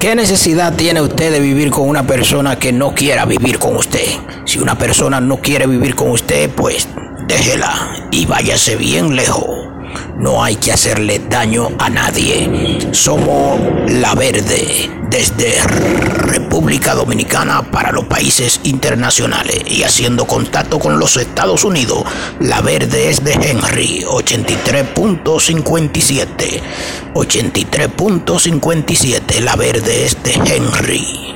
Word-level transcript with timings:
¿Qué 0.00 0.14
necesidad 0.14 0.76
tiene 0.76 1.02
usted 1.02 1.30
de 1.30 1.40
vivir 1.40 1.70
con 1.70 1.86
una 1.86 2.06
persona 2.06 2.58
que 2.58 2.72
no 2.72 2.94
quiera 2.94 3.26
vivir 3.26 3.58
con 3.58 3.76
usted? 3.76 4.06
Si 4.46 4.58
una 4.58 4.78
persona 4.78 5.20
no 5.20 5.42
quiere 5.42 5.66
vivir 5.66 5.94
con 5.94 6.10
usted, 6.10 6.48
pues 6.48 6.88
déjela 7.30 8.08
y 8.10 8.26
váyase 8.26 8.74
bien 8.74 9.14
lejos. 9.14 9.68
No 10.16 10.42
hay 10.42 10.56
que 10.56 10.72
hacerle 10.72 11.20
daño 11.28 11.68
a 11.78 11.88
nadie. 11.88 12.88
Somos 12.90 13.60
la 13.86 14.16
verde 14.16 14.90
desde 15.08 15.62
República 15.62 16.96
Dominicana 16.96 17.70
para 17.70 17.92
los 17.92 18.06
países 18.06 18.58
internacionales 18.64 19.62
y 19.66 19.84
haciendo 19.84 20.26
contacto 20.26 20.80
con 20.80 20.98
los 20.98 21.16
Estados 21.16 21.62
Unidos. 21.62 22.02
La 22.40 22.62
verde 22.62 23.10
es 23.10 23.22
de 23.22 23.34
Henry 23.34 24.02
83.57. 24.08 26.62
83.57. 27.14 29.40
La 29.40 29.54
verde 29.54 30.04
es 30.04 30.20
de 30.24 30.32
Henry. 30.32 31.29